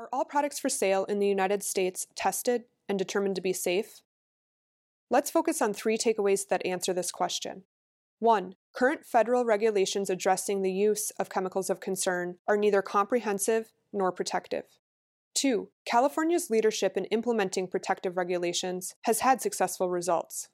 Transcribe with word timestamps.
Are 0.00 0.08
all 0.14 0.24
products 0.24 0.58
for 0.58 0.70
sale 0.70 1.04
in 1.04 1.18
the 1.18 1.28
United 1.28 1.62
States 1.62 2.06
tested 2.16 2.62
and 2.88 2.98
determined 2.98 3.34
to 3.34 3.42
be 3.42 3.52
safe? 3.52 4.00
Let's 5.10 5.30
focus 5.30 5.60
on 5.60 5.74
three 5.74 5.98
takeaways 5.98 6.48
that 6.48 6.64
answer 6.64 6.94
this 6.94 7.10
question. 7.10 7.64
1. 8.18 8.54
Current 8.74 9.04
federal 9.04 9.44
regulations 9.44 10.08
addressing 10.08 10.62
the 10.62 10.72
use 10.72 11.12
of 11.18 11.28
chemicals 11.28 11.68
of 11.68 11.80
concern 11.80 12.36
are 12.48 12.56
neither 12.56 12.80
comprehensive 12.80 13.74
nor 13.92 14.10
protective. 14.10 14.64
2. 15.34 15.68
California's 15.84 16.48
leadership 16.48 16.96
in 16.96 17.04
implementing 17.06 17.68
protective 17.68 18.16
regulations 18.16 18.94
has 19.02 19.20
had 19.20 19.42
successful 19.42 19.90
results. 19.90 20.48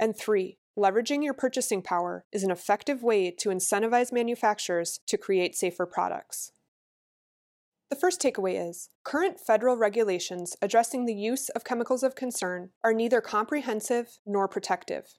And 0.00 0.16
3. 0.16 0.56
Leveraging 0.78 1.22
your 1.22 1.34
purchasing 1.34 1.82
power 1.82 2.24
is 2.32 2.42
an 2.42 2.50
effective 2.50 3.02
way 3.02 3.32
to 3.32 3.50
incentivize 3.50 4.14
manufacturers 4.14 5.00
to 5.08 5.18
create 5.18 5.54
safer 5.54 5.84
products. 5.84 6.52
The 7.90 7.96
first 7.96 8.20
takeaway 8.20 8.68
is 8.68 8.90
current 9.02 9.40
federal 9.40 9.76
regulations 9.76 10.54
addressing 10.60 11.06
the 11.06 11.14
use 11.14 11.48
of 11.50 11.64
chemicals 11.64 12.02
of 12.02 12.14
concern 12.14 12.70
are 12.84 12.92
neither 12.92 13.22
comprehensive 13.22 14.18
nor 14.26 14.46
protective. 14.46 15.14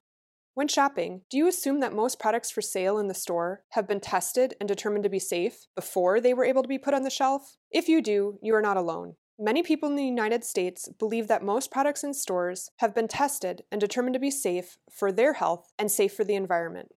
When 0.53 0.67
shopping, 0.67 1.21
do 1.31 1.37
you 1.37 1.47
assume 1.47 1.79
that 1.79 1.95
most 1.95 2.19
products 2.19 2.51
for 2.51 2.61
sale 2.61 2.99
in 2.99 3.07
the 3.07 3.15
store 3.15 3.63
have 3.69 3.87
been 3.87 3.99
tested 3.99 4.53
and 4.59 4.67
determined 4.67 5.03
to 5.03 5.09
be 5.09 5.17
safe 5.17 5.65
before 5.75 6.21
they 6.21 6.33
were 6.33 6.45
able 6.45 6.61
to 6.61 6.69
be 6.69 6.77
put 6.77 6.93
on 6.93 7.01
the 7.01 7.09
shelf? 7.09 7.57
If 7.71 7.87
you 7.87 8.03
do, 8.03 8.37
you 8.43 8.53
are 8.53 8.61
not 8.61 8.77
alone. 8.77 9.15
Many 9.39 9.63
people 9.63 9.89
in 9.89 9.95
the 9.95 10.03
United 10.03 10.43
States 10.43 10.89
believe 10.99 11.27
that 11.27 11.41
most 11.41 11.71
products 11.71 12.03
in 12.03 12.13
stores 12.13 12.69
have 12.77 12.93
been 12.93 13.07
tested 13.07 13.63
and 13.71 13.81
determined 13.81 14.13
to 14.13 14.19
be 14.19 14.29
safe 14.29 14.77
for 14.91 15.11
their 15.11 15.33
health 15.33 15.71
and 15.79 15.89
safe 15.89 16.13
for 16.13 16.25
the 16.25 16.35
environment. 16.35 16.89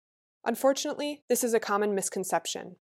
Unfortunately, 0.45 1.23
this 1.29 1.45
is 1.45 1.55
a 1.55 1.61
common 1.61 1.95
misconception. 1.95 2.77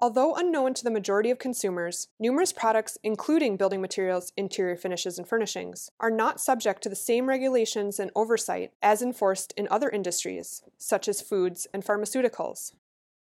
Although 0.00 0.34
unknown 0.34 0.74
to 0.74 0.84
the 0.84 0.90
majority 0.90 1.30
of 1.30 1.38
consumers, 1.38 2.08
numerous 2.18 2.52
products, 2.52 2.98
including 3.04 3.56
building 3.56 3.80
materials, 3.80 4.32
interior 4.36 4.76
finishes, 4.76 5.18
and 5.18 5.26
furnishings, 5.26 5.90
are 6.00 6.10
not 6.10 6.40
subject 6.40 6.82
to 6.82 6.88
the 6.88 6.96
same 6.96 7.28
regulations 7.28 8.00
and 8.00 8.10
oversight 8.16 8.72
as 8.82 9.02
enforced 9.02 9.54
in 9.56 9.68
other 9.70 9.88
industries, 9.88 10.62
such 10.78 11.06
as 11.06 11.20
foods 11.20 11.68
and 11.72 11.84
pharmaceuticals. 11.84 12.72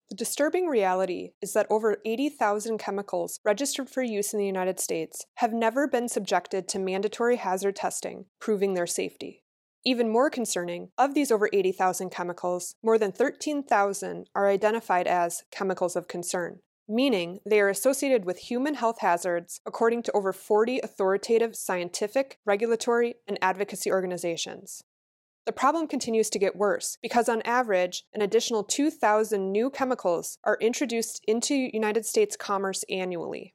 The 0.09 0.15
disturbing 0.15 0.67
reality 0.67 1.31
is 1.41 1.53
that 1.53 1.67
over 1.69 1.97
80,000 2.05 2.77
chemicals 2.77 3.39
registered 3.43 3.89
for 3.89 4.03
use 4.03 4.33
in 4.33 4.39
the 4.39 4.45
United 4.45 4.79
States 4.79 5.25
have 5.35 5.53
never 5.53 5.87
been 5.87 6.07
subjected 6.07 6.67
to 6.69 6.79
mandatory 6.79 7.37
hazard 7.37 7.75
testing, 7.75 8.25
proving 8.39 8.73
their 8.73 8.87
safety. 8.87 9.42
Even 9.85 10.07
more 10.07 10.29
concerning, 10.29 10.91
of 10.97 11.13
these 11.13 11.29
over 11.29 11.49
80,000 11.51 12.09
chemicals, 12.09 12.75
more 12.81 12.97
than 12.97 13.11
13,000 13.11 14.29
are 14.33 14.47
identified 14.47 15.07
as 15.07 15.43
chemicals 15.51 15.97
of 15.97 16.07
concern, 16.07 16.59
meaning 16.87 17.39
they 17.45 17.59
are 17.59 17.67
associated 17.67 18.23
with 18.23 18.37
human 18.37 18.75
health 18.75 18.99
hazards 18.99 19.59
according 19.65 20.01
to 20.03 20.11
over 20.13 20.31
40 20.31 20.79
authoritative 20.79 21.53
scientific, 21.57 22.39
regulatory, 22.45 23.15
and 23.27 23.37
advocacy 23.41 23.91
organizations. 23.91 24.83
The 25.45 25.51
problem 25.51 25.87
continues 25.87 26.29
to 26.29 26.39
get 26.39 26.55
worse 26.55 26.97
because, 27.01 27.27
on 27.27 27.41
average, 27.41 28.05
an 28.13 28.21
additional 28.21 28.63
2,000 28.63 29.51
new 29.51 29.69
chemicals 29.69 30.37
are 30.45 30.57
introduced 30.61 31.21
into 31.27 31.69
United 31.73 32.05
States 32.05 32.37
commerce 32.37 32.85
annually. 32.89 33.53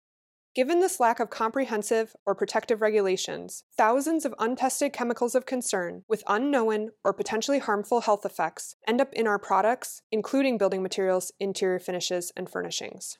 Given 0.58 0.80
this 0.80 0.98
lack 0.98 1.20
of 1.20 1.30
comprehensive 1.30 2.16
or 2.26 2.34
protective 2.34 2.80
regulations, 2.80 3.62
thousands 3.76 4.24
of 4.24 4.34
untested 4.40 4.92
chemicals 4.92 5.36
of 5.36 5.46
concern 5.46 6.02
with 6.08 6.24
unknown 6.26 6.90
or 7.04 7.12
potentially 7.12 7.60
harmful 7.60 8.00
health 8.00 8.26
effects 8.26 8.74
end 8.84 9.00
up 9.00 9.12
in 9.12 9.28
our 9.28 9.38
products, 9.38 10.02
including 10.10 10.58
building 10.58 10.82
materials, 10.82 11.30
interior 11.38 11.78
finishes, 11.78 12.32
and 12.36 12.50
furnishings. 12.50 13.18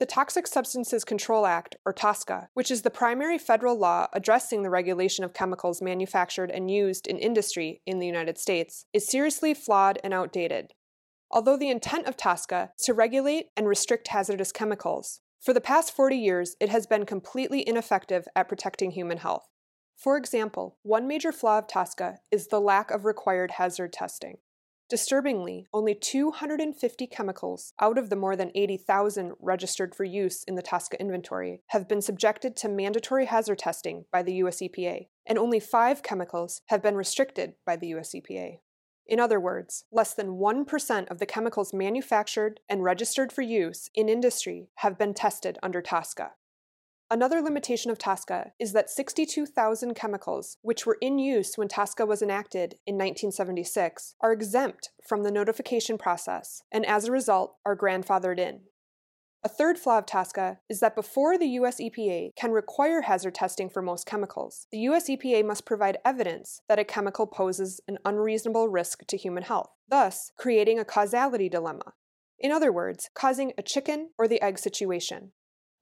The 0.00 0.06
Toxic 0.06 0.46
Substances 0.46 1.04
Control 1.04 1.44
Act, 1.44 1.76
or 1.84 1.92
TSCA, 1.92 2.48
which 2.54 2.70
is 2.70 2.80
the 2.80 2.88
primary 2.88 3.36
federal 3.36 3.76
law 3.76 4.06
addressing 4.14 4.62
the 4.62 4.70
regulation 4.70 5.26
of 5.26 5.34
chemicals 5.34 5.82
manufactured 5.82 6.50
and 6.50 6.70
used 6.70 7.06
in 7.06 7.18
industry 7.18 7.82
in 7.84 7.98
the 7.98 8.06
United 8.06 8.38
States, 8.38 8.86
is 8.94 9.06
seriously 9.06 9.52
flawed 9.52 9.98
and 10.02 10.14
outdated. 10.14 10.72
Although 11.30 11.58
the 11.58 11.70
intent 11.70 12.06
of 12.06 12.16
TSCA 12.16 12.70
is 12.78 12.86
to 12.86 12.94
regulate 12.94 13.48
and 13.54 13.66
restrict 13.66 14.08
hazardous 14.08 14.52
chemicals, 14.52 15.20
for 15.42 15.52
the 15.52 15.60
past 15.60 15.92
40 15.92 16.16
years, 16.16 16.56
it 16.60 16.68
has 16.68 16.86
been 16.86 17.04
completely 17.04 17.66
ineffective 17.66 18.28
at 18.36 18.48
protecting 18.48 18.92
human 18.92 19.18
health. 19.18 19.48
For 19.96 20.16
example, 20.16 20.78
one 20.82 21.08
major 21.08 21.32
flaw 21.32 21.58
of 21.58 21.66
TSCA 21.66 22.18
is 22.30 22.46
the 22.46 22.60
lack 22.60 22.92
of 22.92 23.04
required 23.04 23.52
hazard 23.52 23.92
testing. 23.92 24.38
Disturbingly, 24.88 25.66
only 25.72 25.96
250 25.96 27.06
chemicals 27.08 27.72
out 27.80 27.98
of 27.98 28.08
the 28.08 28.14
more 28.14 28.36
than 28.36 28.52
80,000 28.54 29.32
registered 29.40 29.96
for 29.96 30.04
use 30.04 30.44
in 30.44 30.54
the 30.54 30.62
TSCA 30.62 31.00
inventory 31.00 31.62
have 31.68 31.88
been 31.88 32.02
subjected 32.02 32.56
to 32.58 32.68
mandatory 32.68 33.24
hazard 33.24 33.58
testing 33.58 34.04
by 34.12 34.22
the 34.22 34.34
US 34.34 34.60
EPA, 34.60 35.08
and 35.26 35.38
only 35.38 35.58
five 35.58 36.04
chemicals 36.04 36.60
have 36.66 36.82
been 36.82 36.94
restricted 36.94 37.54
by 37.66 37.74
the 37.74 37.88
US 37.88 38.14
EPA. 38.14 38.58
In 39.06 39.20
other 39.20 39.40
words, 39.40 39.84
less 39.90 40.14
than 40.14 40.38
1% 40.38 41.10
of 41.10 41.18
the 41.18 41.26
chemicals 41.26 41.74
manufactured 41.74 42.60
and 42.68 42.82
registered 42.82 43.32
for 43.32 43.42
use 43.42 43.90
in 43.94 44.08
industry 44.08 44.68
have 44.76 44.98
been 44.98 45.14
tested 45.14 45.58
under 45.62 45.82
TSCA. 45.82 46.30
Another 47.10 47.42
limitation 47.42 47.90
of 47.90 47.98
TSCA 47.98 48.52
is 48.58 48.72
that 48.72 48.88
62,000 48.88 49.94
chemicals, 49.94 50.56
which 50.62 50.86
were 50.86 50.96
in 51.02 51.18
use 51.18 51.58
when 51.58 51.68
TSCA 51.68 52.08
was 52.08 52.22
enacted 52.22 52.76
in 52.86 52.94
1976, 52.94 54.14
are 54.22 54.32
exempt 54.32 54.92
from 55.06 55.22
the 55.22 55.30
notification 55.30 55.98
process 55.98 56.62
and 56.72 56.86
as 56.86 57.04
a 57.04 57.12
result 57.12 57.56
are 57.66 57.76
grandfathered 57.76 58.38
in. 58.38 58.60
A 59.44 59.48
third 59.48 59.76
flaw 59.76 59.98
of 59.98 60.06
TSCA 60.06 60.58
is 60.68 60.78
that 60.78 60.94
before 60.94 61.36
the 61.36 61.48
US 61.58 61.80
EPA 61.80 62.30
can 62.36 62.52
require 62.52 63.00
hazard 63.00 63.34
testing 63.34 63.68
for 63.68 63.82
most 63.82 64.06
chemicals, 64.06 64.68
the 64.70 64.78
US 64.90 65.08
EPA 65.08 65.44
must 65.44 65.66
provide 65.66 65.98
evidence 66.04 66.60
that 66.68 66.78
a 66.78 66.84
chemical 66.84 67.26
poses 67.26 67.80
an 67.88 67.98
unreasonable 68.04 68.68
risk 68.68 69.04
to 69.08 69.16
human 69.16 69.42
health, 69.42 69.70
thus 69.88 70.30
creating 70.38 70.78
a 70.78 70.84
causality 70.84 71.48
dilemma. 71.48 71.94
In 72.38 72.52
other 72.52 72.70
words, 72.70 73.10
causing 73.14 73.52
a 73.58 73.62
chicken 73.62 74.10
or 74.16 74.28
the 74.28 74.40
egg 74.40 74.60
situation. 74.60 75.32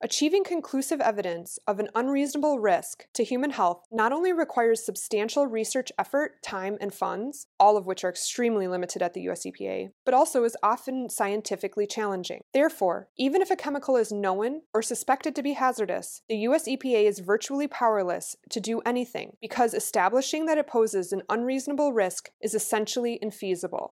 Achieving 0.03 0.43
conclusive 0.43 0.99
evidence 0.99 1.59
of 1.67 1.79
an 1.79 1.89
unreasonable 1.93 2.57
risk 2.59 3.05
to 3.13 3.23
human 3.23 3.51
health 3.51 3.85
not 3.91 4.11
only 4.11 4.33
requires 4.33 4.83
substantial 4.83 5.45
research 5.45 5.91
effort, 5.99 6.41
time, 6.41 6.75
and 6.81 6.91
funds, 6.91 7.45
all 7.59 7.77
of 7.77 7.85
which 7.85 8.03
are 8.03 8.09
extremely 8.09 8.67
limited 8.67 9.03
at 9.03 9.13
the 9.13 9.21
US 9.29 9.45
EPA, 9.45 9.91
but 10.03 10.15
also 10.15 10.43
is 10.43 10.57
often 10.63 11.07
scientifically 11.07 11.85
challenging. 11.85 12.41
Therefore, 12.51 13.09
even 13.15 13.43
if 13.43 13.51
a 13.51 13.55
chemical 13.55 13.95
is 13.95 14.11
known 14.11 14.61
or 14.73 14.81
suspected 14.81 15.35
to 15.35 15.43
be 15.43 15.53
hazardous, 15.53 16.23
the 16.27 16.37
US 16.47 16.67
EPA 16.67 17.07
is 17.07 17.19
virtually 17.19 17.67
powerless 17.67 18.35
to 18.49 18.59
do 18.59 18.79
anything 18.79 19.37
because 19.39 19.75
establishing 19.75 20.47
that 20.47 20.57
it 20.57 20.65
poses 20.65 21.13
an 21.13 21.21
unreasonable 21.29 21.93
risk 21.93 22.31
is 22.41 22.55
essentially 22.55 23.19
infeasible. 23.23 23.91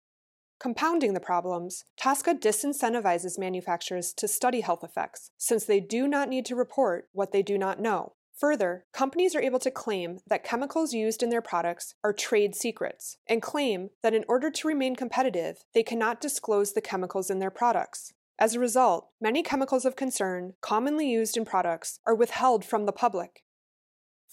Compounding 0.61 1.15
the 1.15 1.21
problems, 1.21 1.85
TSCA 2.01 2.41
disincentivizes 2.41 3.39
manufacturers 3.39 4.13
to 4.15 4.29
study 4.29 4.61
health 4.63 4.83
effects, 4.83 5.31
since 5.37 5.65
they 5.65 5.81
do 5.81 6.09
not 6.09 6.29
need 6.29 6.47
to 6.47 6.57
report 6.57 7.09
what 7.13 7.33
they 7.33 7.43
do 7.43 7.59
not 7.59 7.81
know. 7.81 8.15
Further, 8.39 8.85
companies 8.93 9.35
are 9.37 9.41
able 9.41 9.61
to 9.61 9.71
claim 9.71 10.19
that 10.27 10.43
chemicals 10.43 10.93
used 10.93 11.23
in 11.23 11.31
their 11.31 11.41
products 11.41 11.95
are 12.03 12.13
trade 12.13 12.55
secrets, 12.55 13.17
and 13.29 13.41
claim 13.41 13.91
that 14.03 14.15
in 14.15 14.25
order 14.27 14.51
to 14.51 14.69
remain 14.69 14.97
competitive, 14.97 15.59
they 15.73 15.85
cannot 15.85 16.21
disclose 16.21 16.73
the 16.73 16.81
chemicals 16.81 17.31
in 17.31 17.39
their 17.39 17.51
products. 17.51 18.13
As 18.37 18.55
a 18.55 18.61
result, 18.61 19.11
many 19.21 19.45
chemicals 19.45 19.85
of 19.85 19.95
concern 19.95 20.55
commonly 20.61 21.09
used 21.09 21.37
in 21.37 21.45
products 21.45 22.01
are 22.05 22.15
withheld 22.15 22.65
from 22.65 22.87
the 22.87 22.93
public, 22.93 23.44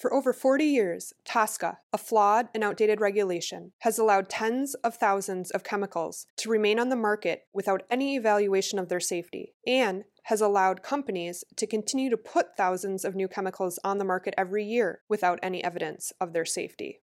for 0.01 0.11
over 0.11 0.33
40 0.33 0.65
years, 0.65 1.13
TSCA, 1.25 1.77
a 1.93 1.97
flawed 1.97 2.49
and 2.55 2.63
outdated 2.63 2.99
regulation, 2.99 3.71
has 3.81 3.99
allowed 3.99 4.29
tens 4.29 4.73
of 4.83 4.95
thousands 4.95 5.51
of 5.51 5.63
chemicals 5.63 6.25
to 6.37 6.49
remain 6.49 6.79
on 6.79 6.89
the 6.89 6.95
market 6.95 7.43
without 7.53 7.83
any 7.91 8.15
evaluation 8.15 8.79
of 8.79 8.89
their 8.89 8.99
safety, 8.99 9.53
and 9.67 10.05
has 10.23 10.41
allowed 10.41 10.81
companies 10.81 11.43
to 11.55 11.67
continue 11.67 12.09
to 12.09 12.17
put 12.17 12.57
thousands 12.57 13.05
of 13.05 13.15
new 13.15 13.27
chemicals 13.27 13.77
on 13.83 13.99
the 13.99 14.03
market 14.03 14.33
every 14.39 14.65
year 14.65 15.01
without 15.07 15.37
any 15.43 15.63
evidence 15.63 16.11
of 16.19 16.33
their 16.33 16.45
safety. 16.45 17.01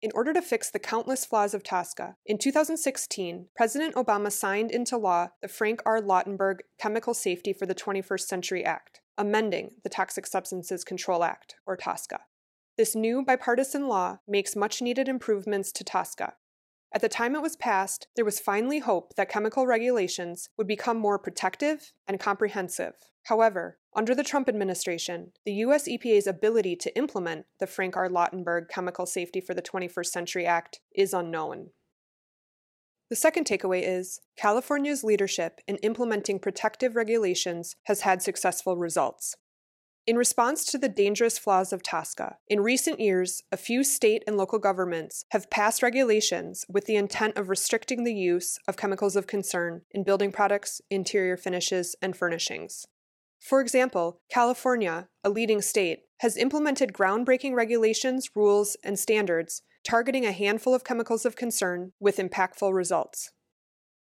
In 0.00 0.10
order 0.14 0.32
to 0.32 0.40
fix 0.40 0.70
the 0.70 0.78
countless 0.78 1.26
flaws 1.26 1.52
of 1.52 1.62
TSCA, 1.62 2.14
in 2.24 2.38
2016, 2.38 3.48
President 3.54 3.94
Obama 3.94 4.32
signed 4.32 4.70
into 4.70 4.96
law 4.96 5.28
the 5.42 5.48
Frank 5.48 5.82
R. 5.84 6.00
Lautenberg 6.00 6.60
Chemical 6.78 7.12
Safety 7.12 7.52
for 7.52 7.66
the 7.66 7.74
21st 7.74 8.22
Century 8.22 8.64
Act 8.64 9.01
amending 9.18 9.72
the 9.82 9.88
Toxic 9.88 10.26
Substances 10.26 10.84
Control 10.84 11.24
Act, 11.24 11.56
or 11.66 11.76
TSCA. 11.76 12.18
This 12.76 12.94
new 12.94 13.22
bipartisan 13.22 13.86
law 13.86 14.18
makes 14.26 14.56
much 14.56 14.80
needed 14.80 15.08
improvements 15.08 15.72
to 15.72 15.84
TSCA. 15.84 16.32
At 16.94 17.00
the 17.00 17.08
time 17.08 17.34
it 17.34 17.42
was 17.42 17.56
passed, 17.56 18.08
there 18.16 18.24
was 18.24 18.40
finally 18.40 18.78
hope 18.78 19.14
that 19.16 19.28
chemical 19.28 19.66
regulations 19.66 20.48
would 20.58 20.66
become 20.66 20.98
more 20.98 21.18
protective 21.18 21.92
and 22.06 22.20
comprehensive. 22.20 22.94
However, 23.24 23.78
under 23.94 24.14
the 24.14 24.24
Trump 24.24 24.48
administration, 24.48 25.32
the 25.44 25.52
US 25.54 25.86
EPA's 25.86 26.26
ability 26.26 26.76
to 26.76 26.96
implement 26.96 27.46
the 27.60 27.66
Frank 27.66 27.96
R. 27.96 28.08
Lautenberg 28.08 28.68
Chemical 28.68 29.06
Safety 29.06 29.40
for 29.40 29.54
the 29.54 29.62
21st 29.62 30.06
Century 30.06 30.46
Act 30.46 30.80
is 30.94 31.14
unknown. 31.14 31.70
The 33.12 33.16
second 33.16 33.44
takeaway 33.44 33.82
is 33.84 34.20
California's 34.38 35.04
leadership 35.04 35.60
in 35.68 35.76
implementing 35.82 36.38
protective 36.38 36.96
regulations 36.96 37.76
has 37.82 38.00
had 38.00 38.22
successful 38.22 38.78
results. 38.78 39.36
In 40.06 40.16
response 40.16 40.64
to 40.64 40.78
the 40.78 40.88
dangerous 40.88 41.36
flaws 41.36 41.74
of 41.74 41.82
TSCA, 41.82 42.36
in 42.48 42.60
recent 42.62 43.00
years, 43.00 43.42
a 43.52 43.58
few 43.58 43.84
state 43.84 44.24
and 44.26 44.38
local 44.38 44.58
governments 44.58 45.26
have 45.32 45.50
passed 45.50 45.82
regulations 45.82 46.64
with 46.70 46.86
the 46.86 46.96
intent 46.96 47.36
of 47.36 47.50
restricting 47.50 48.04
the 48.04 48.14
use 48.14 48.58
of 48.66 48.78
chemicals 48.78 49.14
of 49.14 49.26
concern 49.26 49.82
in 49.90 50.04
building 50.04 50.32
products, 50.32 50.80
interior 50.88 51.36
finishes, 51.36 51.94
and 52.00 52.16
furnishings. 52.16 52.86
For 53.38 53.60
example, 53.60 54.22
California, 54.30 55.08
a 55.22 55.28
leading 55.28 55.60
state, 55.60 56.04
has 56.20 56.38
implemented 56.38 56.94
groundbreaking 56.94 57.52
regulations, 57.52 58.30
rules, 58.34 58.74
and 58.82 58.98
standards 58.98 59.60
targeting 59.84 60.24
a 60.24 60.32
handful 60.32 60.74
of 60.74 60.84
chemicals 60.84 61.24
of 61.24 61.36
concern 61.36 61.92
with 62.00 62.16
impactful 62.16 62.72
results. 62.74 63.32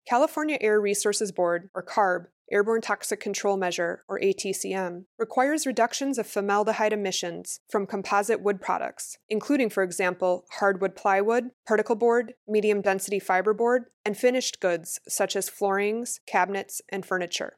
California 0.08 0.58
Air 0.60 0.82
Resources 0.82 1.32
Board, 1.32 1.70
or 1.76 1.84
CARB, 1.84 2.28
Airborne 2.52 2.82
Toxic 2.82 3.20
Control 3.20 3.58
Measure, 3.58 4.04
or 4.08 4.20
ATCM, 4.20 5.06
requires 5.20 5.68
reductions 5.68 6.18
of 6.18 6.26
formaldehyde 6.26 6.94
emissions 6.94 7.60
from 7.70 7.86
composite 7.86 8.42
wood 8.42 8.60
products, 8.60 9.18
including, 9.30 9.70
for 9.70 9.84
example, 9.84 10.46
hardwood 10.60 10.96
plywood, 10.96 11.52
particle 11.68 11.96
board, 11.96 12.34
medium 12.48 12.82
density 12.82 13.20
fiberboard, 13.20 13.82
and 14.04 14.18
finished 14.18 14.60
goods 14.60 15.00
such 15.08 15.36
as 15.36 15.48
floorings, 15.48 16.20
cabinets, 16.26 16.82
and 16.90 17.06
furniture. 17.06 17.58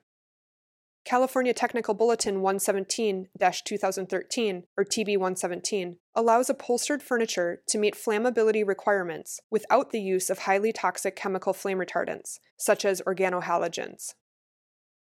California 1.04 1.54
Technical 1.54 1.94
Bulletin 1.94 2.42
117 2.42 3.28
2013, 3.66 4.64
or 4.78 4.86
TB 4.86 5.18
117, 5.18 5.98
allows 6.16 6.50
upholstered 6.50 7.02
furniture 7.02 7.62
to 7.68 7.80
meet 7.80 7.96
flammability 7.96 8.66
requirements 8.66 9.40
without 9.50 9.92
the 9.92 10.02
use 10.02 10.30
of 10.30 10.40
highly 10.40 10.72
toxic 10.72 11.16
chemical 11.16 11.54
flame 11.54 11.80
retardants, 11.80 12.40
such 12.56 12.86
as 12.86 13.02
organohalogens. 13.02 14.14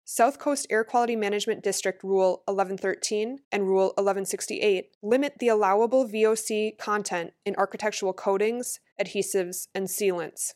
South 0.06 0.40
Coast 0.40 0.68
Air 0.70 0.84
Quality 0.84 1.16
Management 1.16 1.64
District 1.64 2.04
Rule 2.04 2.44
1113 2.46 3.40
and 3.52 3.68
Rule 3.68 3.94
1168 3.96 4.88
limit 5.02 5.36
the 5.40 5.48
allowable 5.48 6.08
VOC 6.08 6.78
content 6.78 7.32
in 7.46 7.56
architectural 7.56 8.14
coatings, 8.14 8.80
adhesives, 9.00 9.68
and 9.74 9.88
sealants. 9.88 10.54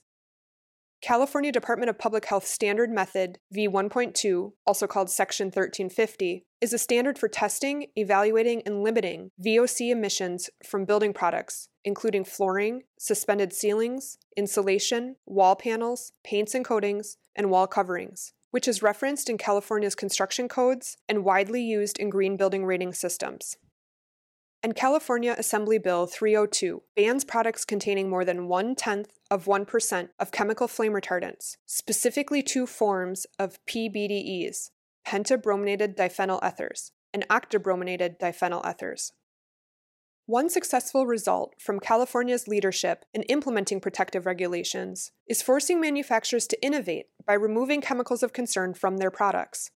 California 1.05 1.51
Department 1.51 1.87
of 1.87 1.99
Public 1.99 2.25
Health 2.25 2.47
Standard 2.47 2.89
Method 2.89 3.37
V1.2, 3.55 4.53
also 4.65 4.87
called 4.87 5.07
Section 5.07 5.49
1350, 5.49 6.47
is 6.61 6.73
a 6.73 6.79
standard 6.79 7.19
for 7.19 7.27
testing, 7.27 7.85
evaluating, 7.95 8.63
and 8.65 8.81
limiting 8.81 9.29
VOC 9.39 9.91
emissions 9.91 10.49
from 10.65 10.83
building 10.83 11.13
products, 11.13 11.69
including 11.83 12.25
flooring, 12.25 12.85
suspended 12.97 13.53
ceilings, 13.53 14.17
insulation, 14.35 15.17
wall 15.27 15.55
panels, 15.55 16.11
paints 16.23 16.55
and 16.55 16.65
coatings, 16.65 17.17
and 17.35 17.51
wall 17.51 17.67
coverings, 17.67 18.33
which 18.49 18.67
is 18.67 18.81
referenced 18.81 19.29
in 19.29 19.37
California's 19.37 19.93
construction 19.93 20.47
codes 20.47 20.97
and 21.07 21.23
widely 21.23 21.61
used 21.61 21.99
in 21.99 22.09
green 22.09 22.35
building 22.35 22.65
rating 22.65 22.93
systems 22.93 23.57
and 24.65 24.75
California 24.75 25.35
Assembly 25.37 25.77
Bill 25.77 26.07
302 26.07 26.81
bans 26.95 27.23
products 27.23 27.65
containing 27.65 28.09
more 28.09 28.25
than 28.25 28.47
one 28.47 28.73
tenth 28.73 29.19
of 29.29 29.45
1% 29.45 30.09
of 30.19 30.31
chemical 30.31 30.67
flame 30.67 30.93
retardants, 30.93 31.57
specifically 31.67 32.41
two 32.41 32.65
forms 32.65 33.27
of 33.37 33.63
PBDEs, 33.67 34.71
pentabrominated 35.05 35.95
diphenyl 35.95 36.41
ethers, 36.41 36.89
and 37.13 37.27
octabrominated 37.29 38.17
diphenyl 38.17 38.65
ethers. 38.65 39.11
One 40.25 40.49
successful 40.49 41.05
result 41.05 41.53
from 41.59 41.79
California's 41.79 42.47
leadership 42.47 43.05
in 43.13 43.21
implementing 43.23 43.79
protective 43.79 44.25
regulations 44.25 45.11
is 45.27 45.43
forcing 45.43 45.79
manufacturers 45.79 46.47
to 46.47 46.65
innovate 46.65 47.05
by 47.23 47.35
removing 47.35 47.81
chemicals 47.81 48.23
of 48.23 48.33
concern 48.33 48.73
from 48.73 48.97
their 48.97 49.11
products. 49.11 49.69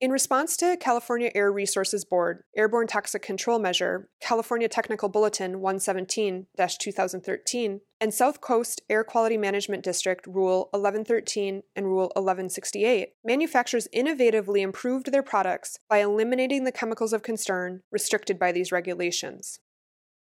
In 0.00 0.10
response 0.10 0.56
to 0.56 0.78
California 0.78 1.30
Air 1.34 1.52
Resources 1.52 2.06
Board 2.06 2.44
Airborne 2.56 2.86
Toxic 2.86 3.20
Control 3.20 3.58
Measure, 3.58 4.08
California 4.18 4.66
Technical 4.66 5.10
Bulletin 5.10 5.60
117 5.60 6.46
2013, 6.56 7.80
and 8.00 8.14
South 8.14 8.40
Coast 8.40 8.80
Air 8.88 9.04
Quality 9.04 9.36
Management 9.36 9.84
District 9.84 10.26
Rule 10.26 10.70
1113 10.72 11.64
and 11.76 11.84
Rule 11.84 12.10
1168, 12.16 13.10
manufacturers 13.22 13.88
innovatively 13.94 14.62
improved 14.62 15.12
their 15.12 15.22
products 15.22 15.78
by 15.86 15.98
eliminating 15.98 16.64
the 16.64 16.72
chemicals 16.72 17.12
of 17.12 17.22
concern 17.22 17.82
restricted 17.92 18.38
by 18.38 18.52
these 18.52 18.72
regulations. 18.72 19.60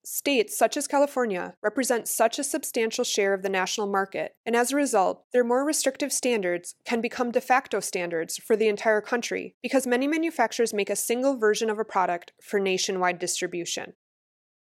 States 0.04 0.58
such 0.58 0.76
as 0.76 0.88
California 0.88 1.54
represent 1.62 2.08
such 2.08 2.38
a 2.38 2.44
substantial 2.44 3.04
share 3.04 3.34
of 3.34 3.42
the 3.42 3.48
national 3.48 3.86
market, 3.86 4.34
and 4.44 4.56
as 4.56 4.72
a 4.72 4.76
result, 4.76 5.24
their 5.32 5.44
more 5.44 5.64
restrictive 5.64 6.12
standards 6.12 6.74
can 6.84 7.00
become 7.00 7.30
de 7.30 7.40
facto 7.40 7.78
standards 7.78 8.36
for 8.36 8.56
the 8.56 8.66
entire 8.66 9.00
country 9.00 9.54
because 9.62 9.86
many 9.86 10.08
manufacturers 10.08 10.74
make 10.74 10.90
a 10.90 10.96
single 10.96 11.36
version 11.36 11.70
of 11.70 11.78
a 11.78 11.84
product 11.84 12.32
for 12.42 12.58
nationwide 12.58 13.20
distribution. 13.20 13.92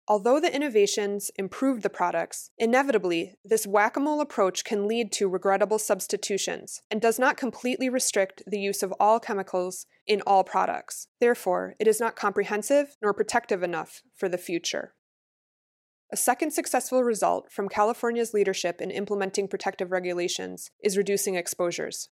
Although 0.07 0.39
the 0.39 0.53
innovations 0.53 1.31
improved 1.37 1.83
the 1.83 1.89
products, 1.89 2.51
inevitably, 2.57 3.35
this 3.45 3.65
whack 3.65 3.95
a 3.95 3.99
mole 3.99 4.19
approach 4.19 4.63
can 4.63 4.87
lead 4.87 5.11
to 5.13 5.29
regrettable 5.29 5.79
substitutions 5.79 6.81
and 6.91 6.99
does 6.99 7.17
not 7.17 7.37
completely 7.37 7.87
restrict 7.87 8.43
the 8.45 8.59
use 8.59 8.83
of 8.83 8.93
all 8.99 9.19
chemicals 9.19 9.85
in 10.05 10.21
all 10.27 10.43
products. 10.43 11.07
Therefore, 11.19 11.75
it 11.79 11.87
is 11.87 11.99
not 11.99 12.15
comprehensive 12.15 12.97
nor 13.01 13.13
protective 13.13 13.63
enough 13.63 14.01
for 14.15 14.27
the 14.27 14.37
future. 14.37 14.93
A 16.13 16.17
second 16.17 16.51
successful 16.51 17.05
result 17.05 17.49
from 17.49 17.69
California's 17.69 18.33
leadership 18.33 18.81
in 18.81 18.91
implementing 18.91 19.47
protective 19.47 19.93
regulations 19.93 20.69
is 20.83 20.97
reducing 20.97 21.35
exposures. 21.35 22.09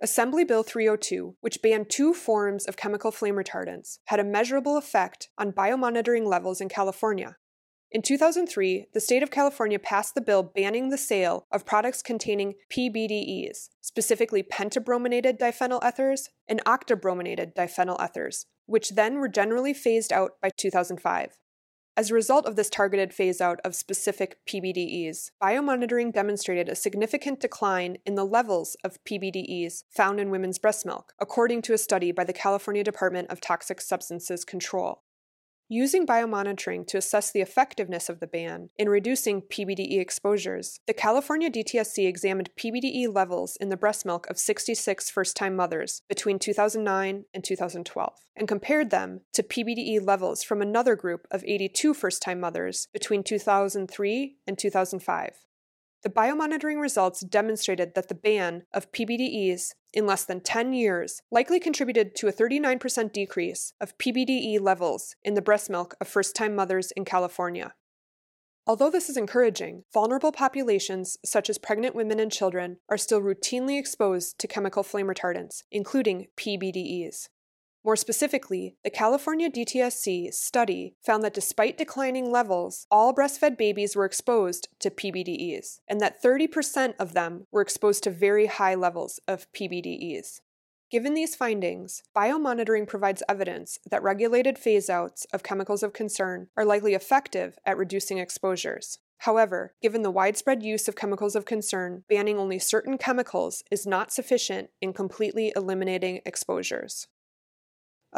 Assembly 0.00 0.44
Bill 0.44 0.62
302, 0.62 1.34
which 1.40 1.60
banned 1.60 1.90
two 1.90 2.14
forms 2.14 2.64
of 2.66 2.76
chemical 2.76 3.10
flame 3.10 3.34
retardants, 3.34 3.98
had 4.04 4.20
a 4.20 4.24
measurable 4.24 4.76
effect 4.76 5.30
on 5.36 5.50
biomonitoring 5.50 6.28
levels 6.28 6.60
in 6.60 6.68
California. 6.68 7.36
In 7.90 8.02
2003, 8.02 8.86
the 8.94 9.00
state 9.00 9.24
of 9.24 9.32
California 9.32 9.80
passed 9.80 10.14
the 10.14 10.20
bill 10.20 10.44
banning 10.44 10.90
the 10.90 10.96
sale 10.96 11.46
of 11.50 11.66
products 11.66 12.02
containing 12.02 12.54
PBDEs, 12.70 13.70
specifically 13.80 14.44
pentabrominated 14.44 15.40
diphenyl 15.40 15.82
ethers 15.82 16.28
and 16.46 16.62
octabrominated 16.64 17.54
diphenyl 17.56 17.98
ethers, 17.98 18.44
which 18.66 18.90
then 18.90 19.18
were 19.18 19.26
generally 19.26 19.74
phased 19.74 20.12
out 20.12 20.32
by 20.40 20.50
2005. 20.56 21.38
As 21.98 22.12
a 22.12 22.14
result 22.14 22.46
of 22.46 22.54
this 22.54 22.70
targeted 22.70 23.12
phase 23.12 23.40
out 23.40 23.58
of 23.64 23.74
specific 23.74 24.38
PBDEs, 24.46 25.32
biomonitoring 25.42 26.12
demonstrated 26.12 26.68
a 26.68 26.76
significant 26.76 27.40
decline 27.40 27.98
in 28.06 28.14
the 28.14 28.24
levels 28.24 28.76
of 28.84 29.02
PBDEs 29.02 29.82
found 29.90 30.20
in 30.20 30.30
women's 30.30 30.60
breast 30.60 30.86
milk, 30.86 31.12
according 31.18 31.60
to 31.62 31.72
a 31.72 31.78
study 31.78 32.12
by 32.12 32.22
the 32.22 32.32
California 32.32 32.84
Department 32.84 33.28
of 33.30 33.40
Toxic 33.40 33.80
Substances 33.80 34.44
Control. 34.44 35.02
Using 35.70 36.06
biomonitoring 36.06 36.86
to 36.86 36.96
assess 36.96 37.30
the 37.30 37.42
effectiveness 37.42 38.08
of 38.08 38.20
the 38.20 38.26
ban 38.26 38.70
in 38.78 38.88
reducing 38.88 39.42
PBDE 39.42 40.00
exposures, 40.00 40.80
the 40.86 40.94
California 40.94 41.50
DTSC 41.50 42.08
examined 42.08 42.48
PBDE 42.58 43.14
levels 43.14 43.54
in 43.60 43.68
the 43.68 43.76
breast 43.76 44.06
milk 44.06 44.26
of 44.30 44.38
66 44.38 45.10
first 45.10 45.36
time 45.36 45.54
mothers 45.54 46.00
between 46.08 46.38
2009 46.38 47.26
and 47.34 47.44
2012 47.44 48.12
and 48.34 48.48
compared 48.48 48.88
them 48.88 49.20
to 49.34 49.42
PBDE 49.42 50.06
levels 50.06 50.42
from 50.42 50.62
another 50.62 50.96
group 50.96 51.26
of 51.30 51.44
82 51.44 51.92
first 51.92 52.22
time 52.22 52.40
mothers 52.40 52.88
between 52.94 53.22
2003 53.22 54.36
and 54.46 54.58
2005. 54.58 55.32
The 56.02 56.10
biomonitoring 56.10 56.80
results 56.80 57.20
demonstrated 57.20 57.94
that 57.94 58.08
the 58.08 58.14
ban 58.14 58.62
of 58.72 58.92
PBDEs 58.92 59.72
in 59.92 60.06
less 60.06 60.24
than 60.24 60.40
10 60.40 60.72
years 60.72 61.22
likely 61.30 61.58
contributed 61.58 62.14
to 62.16 62.28
a 62.28 62.32
39% 62.32 63.12
decrease 63.12 63.72
of 63.80 63.98
PBDE 63.98 64.60
levels 64.60 65.16
in 65.24 65.34
the 65.34 65.42
breast 65.42 65.68
milk 65.68 65.96
of 66.00 66.06
first 66.06 66.36
time 66.36 66.54
mothers 66.54 66.92
in 66.92 67.04
California. 67.04 67.74
Although 68.64 68.90
this 68.90 69.08
is 69.08 69.16
encouraging, 69.16 69.84
vulnerable 69.92 70.30
populations 70.30 71.16
such 71.24 71.48
as 71.48 71.58
pregnant 71.58 71.94
women 71.94 72.20
and 72.20 72.30
children 72.30 72.76
are 72.88 72.98
still 72.98 73.20
routinely 73.20 73.78
exposed 73.78 74.38
to 74.38 74.46
chemical 74.46 74.82
flame 74.82 75.06
retardants, 75.06 75.62
including 75.72 76.26
PBDEs. 76.36 77.28
More 77.84 77.96
specifically, 77.96 78.76
the 78.82 78.90
California 78.90 79.48
DTSC 79.48 80.34
study 80.34 80.94
found 81.00 81.22
that 81.22 81.34
despite 81.34 81.78
declining 81.78 82.30
levels, 82.30 82.86
all 82.90 83.14
breastfed 83.14 83.56
babies 83.56 83.94
were 83.94 84.04
exposed 84.04 84.68
to 84.80 84.90
PBDEs, 84.90 85.80
and 85.88 86.00
that 86.00 86.22
30% 86.22 86.94
of 86.98 87.14
them 87.14 87.46
were 87.52 87.62
exposed 87.62 88.02
to 88.04 88.10
very 88.10 88.46
high 88.46 88.74
levels 88.74 89.20
of 89.28 89.50
PBDEs. 89.52 90.40
Given 90.90 91.12
these 91.14 91.36
findings, 91.36 92.02
biomonitoring 92.16 92.86
provides 92.86 93.22
evidence 93.28 93.78
that 93.90 94.02
regulated 94.02 94.58
phase 94.58 94.88
outs 94.88 95.26
of 95.32 95.42
chemicals 95.42 95.82
of 95.82 95.92
concern 95.92 96.48
are 96.56 96.64
likely 96.64 96.94
effective 96.94 97.58
at 97.66 97.76
reducing 97.76 98.18
exposures. 98.18 98.98
However, 99.18 99.74
given 99.82 100.02
the 100.02 100.10
widespread 100.10 100.62
use 100.62 100.88
of 100.88 100.96
chemicals 100.96 101.36
of 101.36 101.44
concern, 101.44 102.04
banning 102.08 102.38
only 102.38 102.58
certain 102.58 102.96
chemicals 102.96 103.62
is 103.70 103.86
not 103.86 104.12
sufficient 104.12 104.70
in 104.80 104.92
completely 104.92 105.52
eliminating 105.54 106.22
exposures. 106.24 107.06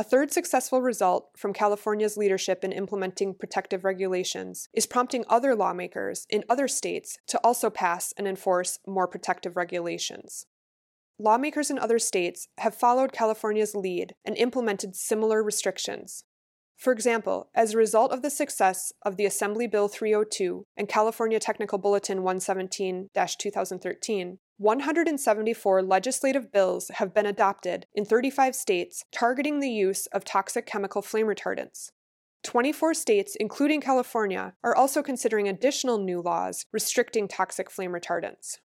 A 0.00 0.02
third 0.02 0.32
successful 0.32 0.80
result 0.80 1.28
from 1.36 1.52
California's 1.52 2.16
leadership 2.16 2.64
in 2.64 2.72
implementing 2.72 3.34
protective 3.34 3.84
regulations 3.84 4.66
is 4.72 4.86
prompting 4.86 5.26
other 5.28 5.54
lawmakers 5.54 6.26
in 6.30 6.42
other 6.48 6.68
states 6.68 7.18
to 7.26 7.38
also 7.44 7.68
pass 7.68 8.14
and 8.16 8.26
enforce 8.26 8.78
more 8.86 9.06
protective 9.06 9.58
regulations. 9.58 10.46
lawmakers 11.18 11.70
in 11.70 11.78
other 11.78 11.98
states 11.98 12.48
have 12.56 12.74
followed 12.74 13.12
California's 13.12 13.74
lead 13.74 14.14
and 14.24 14.38
implemented 14.38 14.96
similar 14.96 15.42
restrictions. 15.42 16.24
For 16.78 16.94
example, 16.94 17.50
as 17.54 17.74
a 17.74 17.76
result 17.76 18.10
of 18.10 18.22
the 18.22 18.30
success 18.30 18.94
of 19.02 19.18
the 19.18 19.26
Assembly 19.26 19.66
Bill 19.66 19.86
302 19.86 20.64
and 20.78 20.88
California 20.88 21.38
Technical 21.38 21.76
Bulletin 21.76 22.22
117 22.22 23.10
2013, 23.38 24.38
174 24.60 25.82
legislative 25.82 26.52
bills 26.52 26.90
have 26.96 27.14
been 27.14 27.24
adopted 27.24 27.86
in 27.94 28.04
35 28.04 28.54
states 28.54 29.06
targeting 29.10 29.60
the 29.60 29.70
use 29.70 30.04
of 30.08 30.22
toxic 30.22 30.66
chemical 30.66 31.00
flame 31.00 31.24
retardants. 31.24 31.92
24 32.42 32.92
states, 32.92 33.34
including 33.40 33.80
California, 33.80 34.52
are 34.62 34.76
also 34.76 35.02
considering 35.02 35.48
additional 35.48 35.96
new 35.96 36.20
laws 36.20 36.66
restricting 36.72 37.26
toxic 37.26 37.70
flame 37.70 37.92
retardants. 37.92 38.58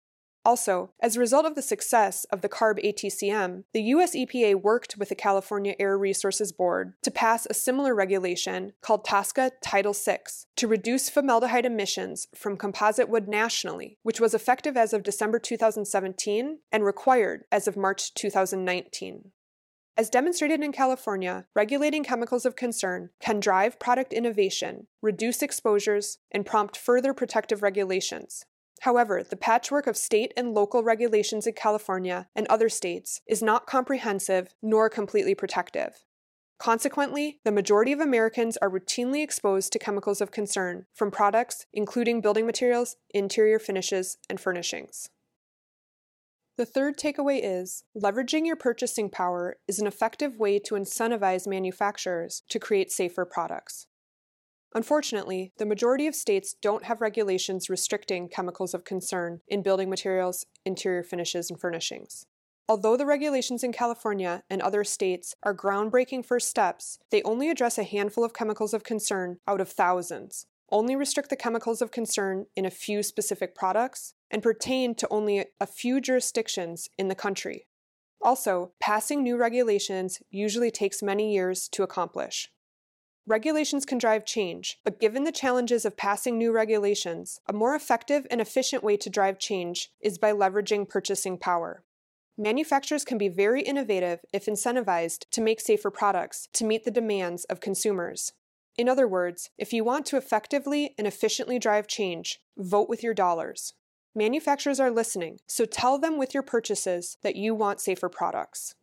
Also, 0.45 0.91
as 1.01 1.17
a 1.17 1.21
result 1.21 1.47
of 1.47 1.55
the 1.55 1.63
success 1.63 2.25
of 2.25 2.41
the 2.41 2.49
CARB 2.49 2.85
ATCM, 2.85 3.65
the 3.73 3.83
US 3.83 4.17
EPA 4.17 4.61
worked 4.61 4.97
with 4.97 5.09
the 5.09 5.15
California 5.15 5.75
Air 5.79 5.97
Resources 5.97 6.53
Board 6.53 6.95
to 7.03 7.11
pass 7.13 7.47
a 7.47 7.55
similar 7.55 7.95
regulation 7.95 8.73
called 8.81 9.05
TSCA 9.05 9.53
Title 9.63 9.93
VI 9.93 10.19
to 10.57 10.67
reduce 10.67 11.09
formaldehyde 11.09 11.65
emissions 11.65 12.27
from 12.35 12.57
composite 12.57 13.09
wood 13.09 13.29
nationally, 13.29 13.99
which 14.03 14.21
was 14.21 14.35
effective 14.35 14.77
as 14.77 14.93
of 14.93 15.05
December 15.05 15.39
2017 15.39 16.59
and 16.73 16.85
required 16.85 17.45
as 17.53 17.69
of 17.69 17.77
March 17.77 18.13
2019. 18.15 19.31
As 19.95 20.09
demonstrated 20.09 20.63
in 20.63 20.73
California, 20.73 21.45
regulating 21.55 22.03
chemicals 22.03 22.47
of 22.47 22.57
concern 22.57 23.11
can 23.21 23.41
drive 23.41 23.79
product 23.79 24.13
innovation, 24.13 24.87
reduce 25.03 25.43
exposures, 25.43 26.19
and 26.31 26.47
prompt 26.47 26.79
further 26.79 27.13
protective 27.13 27.63
regulations. 27.63 28.47
However, 28.83 29.23
the 29.23 29.37
patchwork 29.37 29.87
of 29.87 29.97
state 29.97 30.33
and 30.37 30.55
local 30.55 30.83
regulations 30.83 31.47
in 31.47 31.53
California 31.53 32.27
and 32.35 32.49
other 32.49 32.69
states 32.69 33.21
is 33.29 33.41
not 33.41 33.65
comprehensive 33.65 34.57
nor 34.61 34.91
completely 34.91 35.37
protective. 35.37 36.05
Consequently, 36.59 37.39
the 37.45 37.53
majority 37.53 37.93
of 37.93 38.01
Americans 38.01 38.57
are 38.57 38.69
routinely 38.69 39.23
exposed 39.23 39.73
to 39.73 39.79
chemicals 39.79 40.21
of 40.21 40.33
concern 40.33 40.87
from 40.93 41.12
products 41.12 41.67
including 41.73 42.21
building 42.21 42.45
materials, 42.45 42.97
interior 43.15 43.61
finishes, 43.61 44.19
and 44.29 44.41
furnishings. 44.41 45.11
The 46.57 46.67
third 46.67 46.99
takeaway 46.99 47.39
is 47.41 47.85
leveraging 47.97 48.47
your 48.47 48.57
purchasing 48.57 49.11
power 49.11 49.59
is 49.69 49.79
an 49.79 49.87
effective 49.87 50.41
way 50.41 50.59
to 50.59 50.75
incentivize 50.75 51.47
manufacturers 51.47 52.43
to 52.49 52.59
create 52.59 52.91
safer 52.91 53.25
products. 53.25 53.87
Unfortunately, 54.75 55.52
the 55.59 55.67
majority 55.67 56.07
of 56.07 56.14
states 56.14 56.55
don't 56.55 56.85
have 56.85 57.00
regulations 57.00 57.69
restricting 57.69 58.29
chemicals 58.29 58.73
of 58.73 58.85
concern 58.85 59.41
in 59.47 59.62
building 59.62 59.91
materials, 59.91 60.47
interior 60.64 61.02
finishes, 61.02 61.50
and 61.50 61.61
furnishings. 61.61 62.26
Although 62.69 62.97
the 62.97 63.05
regulations 63.05 63.62
in 63.62 63.73
California 63.73 64.45
and 64.49 64.62
other 64.62 64.83
states 64.83 65.35
are 65.43 65.55
groundbreaking 65.55 66.25
first 66.25 66.49
steps, 66.49 66.99
they 67.11 67.23
only 67.23 67.50
address 67.50 67.76
a 67.76 67.85
handful 67.85 68.25
of 68.25 68.33
chemicals 68.33 68.73
of 68.73 68.85
concern 68.85 69.38
out 69.47 69.61
of 69.61 69.69
thousands, 69.69 70.47
only 70.71 70.97
restrict 70.97 71.29
the 71.29 71.37
chemicals 71.37 71.83
of 71.83 71.91
concern 71.91 72.47
in 72.57 72.64
a 72.64 72.71
few 72.71 73.02
specific 73.02 73.55
products, 73.55 74.14
and 74.31 74.43
pertain 74.43 74.95
to 74.95 75.09
only 75.11 75.45
a 75.61 75.67
few 75.67 76.00
jurisdictions 76.00 76.88
in 76.97 77.09
the 77.09 77.14
country. 77.14 77.67
Also, 78.23 78.73
passing 78.81 79.23
new 79.23 79.37
regulations 79.37 80.23
usually 80.31 80.71
takes 80.71 81.02
many 81.02 81.35
years 81.35 81.69
to 81.69 81.83
accomplish. 81.83 82.50
Regulations 83.26 83.85
can 83.85 83.99
drive 83.99 84.25
change, 84.25 84.81
but 84.83 84.99
given 84.99 85.23
the 85.23 85.31
challenges 85.31 85.85
of 85.85 85.97
passing 85.97 86.37
new 86.37 86.50
regulations, 86.50 87.41
a 87.47 87.52
more 87.52 87.76
effective 87.76 88.26
and 88.33 88.41
efficient 88.41 88.83
way 88.83 88.97
to 88.97 89.09
drive 89.09 89.38
change 89.38 89.93
is 90.00 90.19
by 90.19 90.33
leveraging 90.33 90.88
purchasing 90.88 91.38
power. 91.38 91.85
Manufacturers 92.37 93.05
can 93.05 93.19
be 93.19 93.29
very 93.29 93.62
innovative 93.62 94.21
if 94.33 94.47
incentivized 94.47 95.31
to 95.31 95.41
make 95.41 95.61
safer 95.61 95.88
products 95.88 96.49
to 96.55 96.64
meet 96.64 96.85
the 96.85 96.91
demands 96.91 97.45
of 97.45 97.61
consumers. 97.61 98.33
In 98.76 98.88
other 98.88 99.07
words, 99.07 99.50
if 99.57 99.73
you 99.73 99.85
want 99.85 100.05
to 100.07 100.17
effectively 100.17 100.93
and 100.99 101.07
efficiently 101.07 101.61
drive 101.61 101.87
change, 101.87 102.41
vote 102.59 102.88
with 102.88 103.05
your 103.05 103.14
dollars. 103.14 103.75
Manufacturers 104.17 104.81
are 104.81 104.91
listening, 104.91 105.38
so 105.47 105.64
tell 105.64 105.97
them 105.97 106.19
with 106.19 106.35
your 106.35 106.43
purchases 106.43 107.19
that 107.23 107.37
you 107.37 107.55
want 107.55 107.81
safer 107.81 108.09
products. 108.09 108.75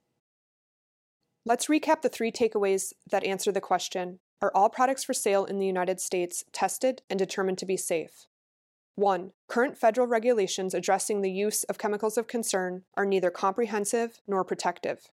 Let's 1.45 1.67
recap 1.67 2.03
the 2.03 2.09
three 2.09 2.31
takeaways 2.31 2.93
that 3.11 3.25
answer 3.25 3.51
the 3.51 3.59
question 3.59 4.19
are 4.41 4.51
all 4.55 4.69
products 4.69 5.03
for 5.03 5.13
sale 5.13 5.45
in 5.45 5.59
the 5.59 5.65
United 5.65 5.99
States 5.99 6.43
tested 6.51 7.01
and 7.09 7.19
determined 7.19 7.57
to 7.57 7.65
be 7.65 7.77
safe? 7.77 8.27
1. 8.95 9.31
Current 9.47 9.77
federal 9.77 10.07
regulations 10.07 10.73
addressing 10.73 11.21
the 11.21 11.31
use 11.31 11.63
of 11.65 11.77
chemicals 11.77 12.17
of 12.17 12.27
concern 12.27 12.83
are 12.95 13.05
neither 13.05 13.31
comprehensive 13.31 14.21
nor 14.27 14.43
protective. 14.43 15.09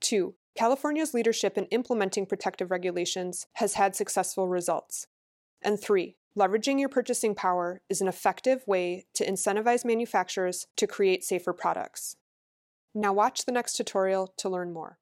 2. 0.00 0.34
California's 0.56 1.14
leadership 1.14 1.58
in 1.58 1.64
implementing 1.66 2.26
protective 2.26 2.70
regulations 2.70 3.46
has 3.54 3.74
had 3.74 3.96
successful 3.96 4.46
results. 4.46 5.08
And 5.62 5.80
3. 5.80 6.16
Leveraging 6.38 6.78
your 6.78 6.88
purchasing 6.88 7.34
power 7.34 7.80
is 7.88 8.00
an 8.00 8.08
effective 8.08 8.66
way 8.66 9.06
to 9.14 9.26
incentivize 9.26 9.84
manufacturers 9.84 10.66
to 10.76 10.86
create 10.86 11.24
safer 11.24 11.52
products. 11.52 12.16
Now 12.94 13.12
watch 13.12 13.44
the 13.44 13.52
next 13.52 13.74
tutorial 13.74 14.32
to 14.36 14.48
learn 14.48 14.72
more. 14.72 14.98